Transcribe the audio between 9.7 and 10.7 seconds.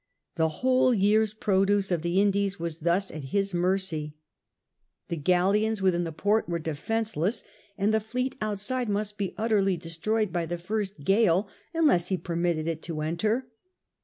destroyed by the